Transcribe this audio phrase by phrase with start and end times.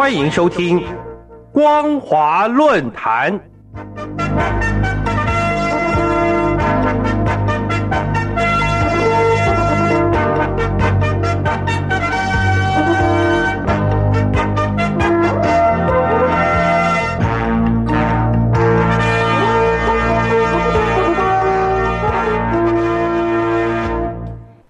[0.00, 0.82] 欢迎收听
[1.52, 3.38] 光华论坛。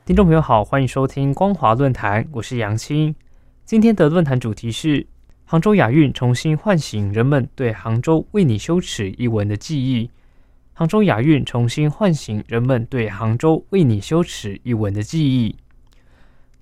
[0.05, 3.15] 听众朋友好，欢迎收听光华论坛，我是杨青。
[3.65, 5.06] 今天的论坛主题是
[5.50, 10.09] 杭州亚运重新唤醒人们对杭州为你羞耻一文的记忆。
[10.73, 15.56] 杭州亚运重新唤醒人们对杭州为你羞耻一文的记忆。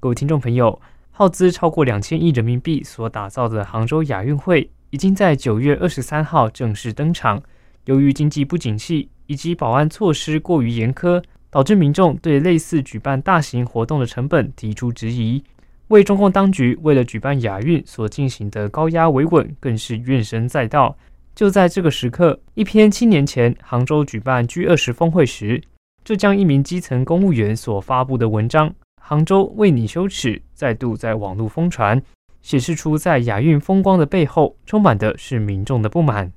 [0.00, 0.80] 各位听众朋友，
[1.10, 7.42] 耗资超过两千亿人民币所打造的杭州亚运会，已经在九月二十三号正式登场。
[7.84, 15.44] 由于经济不景气以及保安措施过于严苛，导致民众对类似举办大型活动的成本提出质疑。
[15.88, 20.96] 为中共当局为了举办亚运所进行的高压维稳，更是怨声载道。
[21.34, 25.62] 就在这个时刻，一篇七年前杭州举办 G 二十峰会时，
[26.04, 28.68] 浙江一名基层公务员所发布的文章
[29.00, 32.02] 《杭州为你羞耻》，再度在网络疯传，
[32.42, 36.30] 显示出在亚运风光的背后，充满的是民众的不满。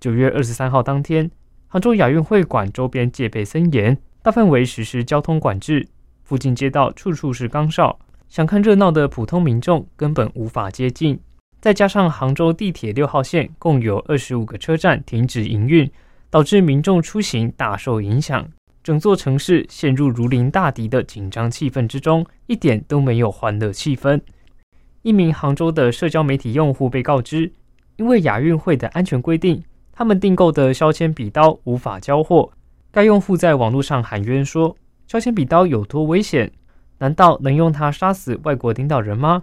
[0.00, 1.30] 九月二十三号当天，
[1.66, 5.86] 杭州亚运会馆周边戒备森严，大范围实施交通管制，
[6.22, 7.98] 附近街道处处是岗哨。
[8.34, 11.16] 想看热闹的普通民众根本无法接近，
[11.60, 15.88] 再加上杭州地铁六号线共有二十五个车站停止营运，
[16.30, 18.44] 导致民众出行大受影响，
[18.82, 24.20] 整座城市陷入如临大敌的紧张气氛之中，一点都没有欢乐气氛。
[25.02, 27.52] 一名杭州的社交媒体用户被告知，
[27.98, 29.62] 因为亚运会的安全规定，
[29.92, 32.50] 他们订购的削铅笔刀无法交货。
[32.90, 36.50] 该用户在网络上喊冤说：“削铅笔刀有多危险？”
[36.98, 39.42] 难道能用它杀死外国领导人吗？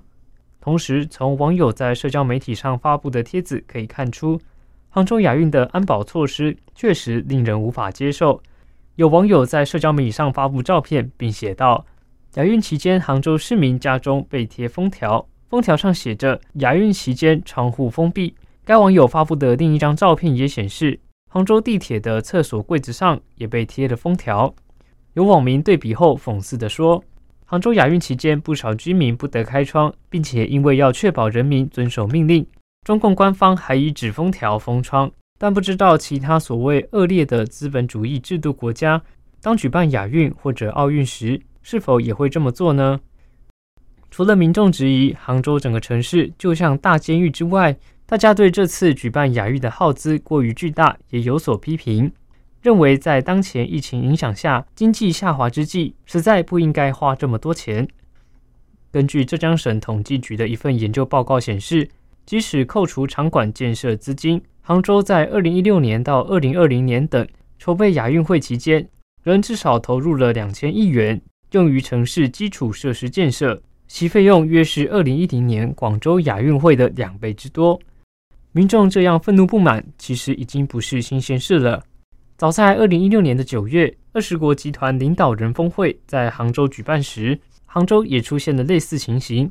[0.60, 4.40] 同时，从网友在社交媒体上发布的帖子可以看出，
[4.90, 8.42] 杭州亚运的安保措施确实令人无法接受。
[8.96, 11.84] 有网友在社交媒体上发布照片，并写道
[12.36, 21.00] ：“亚运期间，杭州市民家中被贴封条，封条上写着‘亚运期间窗户封闭’。”该网友发布的另一张照片也显示，
[21.32, 24.54] 杭州地铁的厕所柜子上也被贴了封条。
[25.14, 27.04] 有网民对比后讽刺地说。
[27.52, 32.48] 杭州亚运期间，不少居民不得开窗，并且因为要确保人民遵守命令，
[32.86, 35.12] 中共官方还以纸封条封窗。
[35.38, 39.02] 但不知道其他所谓恶劣的资本主义制度国家，
[39.42, 43.02] 当举办亚运或者奥运时，是否也会这么做呢？
[44.10, 47.76] 除了民众质疑杭州整个城市就像大监狱之外，
[48.06, 52.14] 大家对这次举办亚运的耗资过于巨大也有所批评。
[52.62, 57.88] 认为在当前疫情影响下，经济下滑之际，实在不应该花这么多钱。
[58.92, 61.90] 根据浙江省统计局的一份研究报告显示，
[62.26, 67.28] 即使扣除场馆建设资金，杭州在二零一六年到二零二零年等
[67.58, 68.88] 筹备亚运会期间，
[69.24, 71.20] 仍至少投入了两千亿元
[71.52, 77.80] 用于城市基础设施建设，其费用约是二零一零年广州亚运会的两倍之多。
[78.52, 81.84] 民众这样愤怒不满，其实已经不是新鲜事了。
[82.42, 89.48] 早在二零一六年的九月，二十国集团领导人峰会在杭州举办时，杭州也出现了类似情形。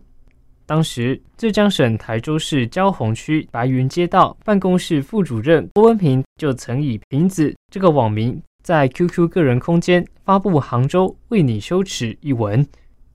[0.67, 12.67] 当时，浙江省台州市交洪区白云街道办公室副主任郭文平就曾以“瓶子”这个网名，在 QQ 个人空间发布“杭州为你羞耻”一文，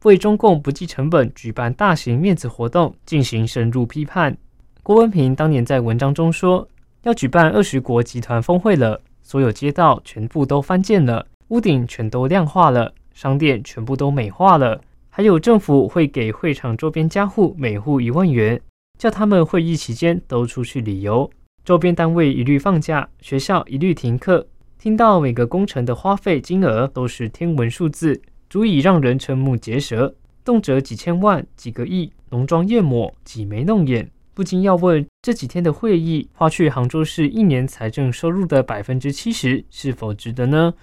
[0.03, 4.38] 为中共不计成本举办大型面子活动进行深入批判。
[4.84, 6.66] 郭文平当年在文章中说
[7.03, 18.62] ：“要举办二十国集团峰会了。”所有街道全部都翻建了，屋顶全都亮化了，商店全部都美化了，还有政府会给会场周边家户每户一万元，
[19.00, 21.28] 叫他们会议期间都出去旅游，
[21.63, 24.46] 周边单位一律放假，学校一律停课。
[24.78, 30.13] 听到每个工程的花费金额都是天文数字，足以让人瞠目结舌，
[30.44, 34.07] 动辄几千万、几个亿，浓妆艳抹，挤眉弄眼。
[34.36, 40.74] 不禁要问：这几天的会议花去杭州市一年财政收入的百分之七十，是否值得呢？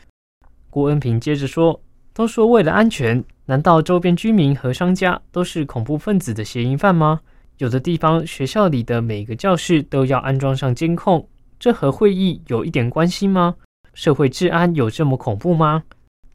[0.71, 1.79] 郭恩平接着说
[2.15, 7.21] ：“都说为了安全，难道周边居民和商家都是恐怖分子的嫌疑犯吗？
[7.59, 11.29] 有的地方学校里的每个教室都要安装上监控，
[11.61, 13.57] 这和会议有一点关系吗？
[13.93, 15.83] 社会治安有这么恐怖吗？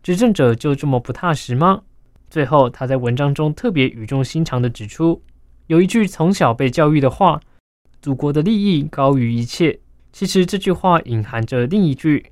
[0.03, 1.81] 执政者就这么不踏实吗？”
[2.29, 5.19] 最后，他在文章中特别语重心长地指出。
[5.67, 7.39] 有一句从小被教育的话
[8.01, 9.79] ：“祖国的利益高于一切。”
[10.13, 12.25] 其实这句话隐含着另一句：“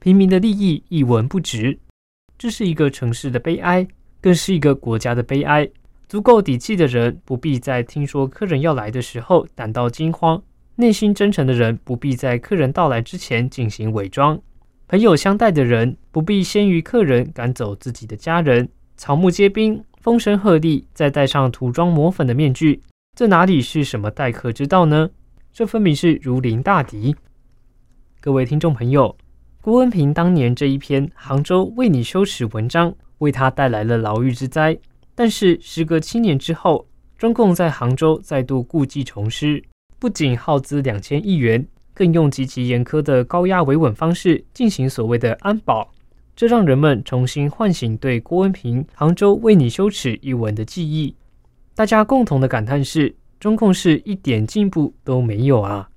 [0.00, 1.78] 平民的利益一文不值。”
[2.38, 3.86] 这是一个城市的悲哀，
[4.20, 5.68] 更是一个国家的悲哀。
[6.08, 10.42] 足够底气的人，不必在听说客人要来的时候感到惊慌；
[10.76, 14.38] 内心真诚的人，不必在客人到来之前进行伪装；
[14.88, 18.68] 朋友相待的人，不必先于客人赶走自己的家人。
[18.96, 22.80] 草木皆兵，风声鹤唳，再戴上涂装抹粉的面具，
[23.14, 25.10] 这哪里是什么待客之道呢？
[25.52, 27.14] 这分明是如临大敌。
[28.18, 29.14] 各位听众朋友，
[29.60, 34.74] 郭文平当年这一篇《杭州为你羞耻》文章，为他带来了牢狱之灾。
[35.14, 36.88] 但是，时隔七年之后，
[37.18, 39.62] 中共在杭州再度故技重施，
[39.98, 45.92] 不仅耗资两千亿元，更用极其严苛的高压维稳方式进行所谓的安保，
[46.40, 51.14] 这让人们重新唤醒对郭文平《杭州为你羞耻》一文的记忆。
[51.74, 55.89] 大家共同的感叹是：中共是一点进步都没有啊！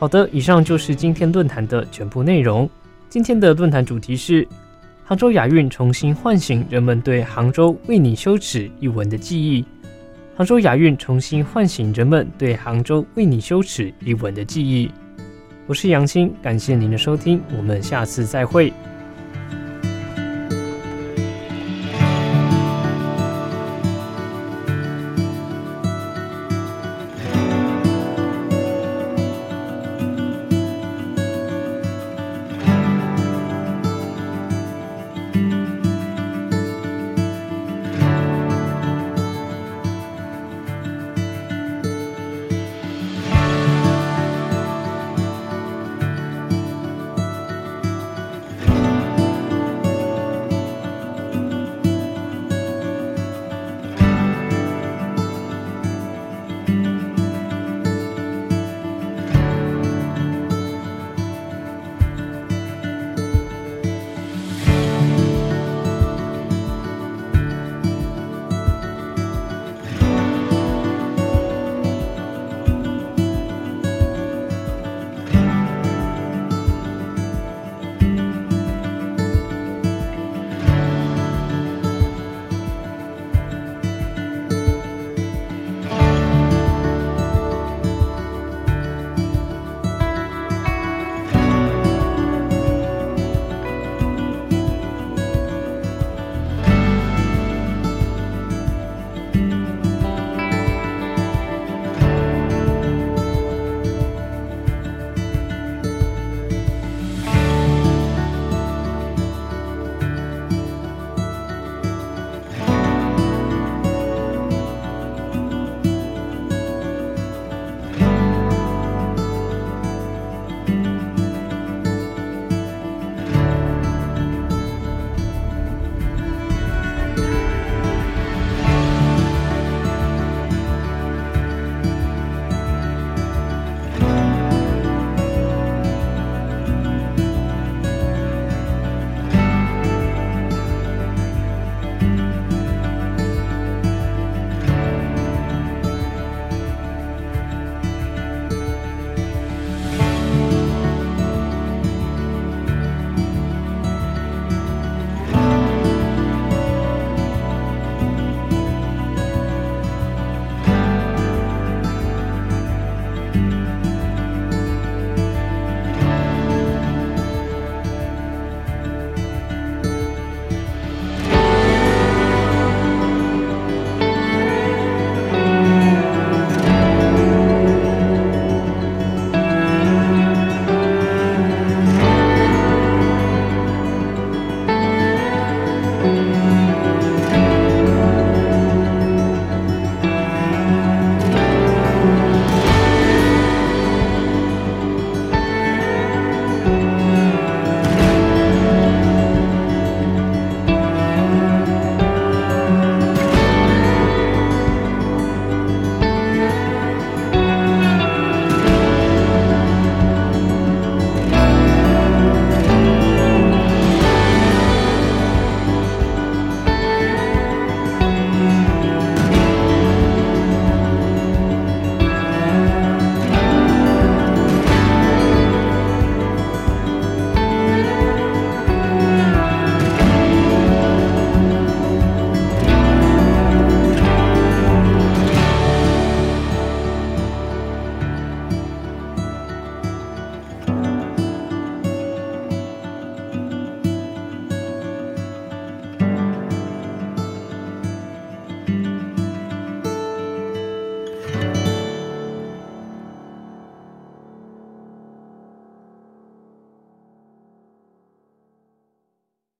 [0.00, 2.66] 好的，以上就是今天论坛的全部内容。
[3.10, 4.48] 今天的论坛主题是
[5.04, 9.62] 杭州亚运重新唤醒人们对杭州为你羞耻一文的记忆。
[10.34, 14.90] 杭州亚运重新唤醒人们对杭州为你羞耻一文的记忆。
[15.66, 18.72] 我是杨青，感谢您的收听，我们下次再会。